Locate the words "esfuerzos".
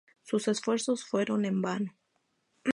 0.47-1.05